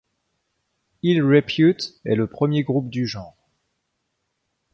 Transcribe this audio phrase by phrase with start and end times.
[1.03, 3.37] Ill Repute est le premier groupe du genre.